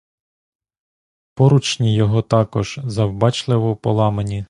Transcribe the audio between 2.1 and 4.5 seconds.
також завбачливо поламані.